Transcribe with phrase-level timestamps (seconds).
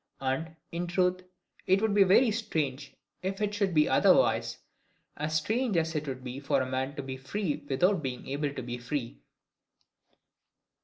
[0.19, 1.21] And, in truth,
[1.67, 4.57] it would be very strange if it should be otherwise;
[5.15, 8.51] as strange as it would be for a man to be free without being able
[8.51, 9.19] to be free.